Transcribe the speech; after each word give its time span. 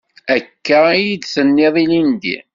Akka 0.35 0.79
i 0.93 1.13
d-tenniḍ 1.21 1.75
ilindi. 1.83 2.37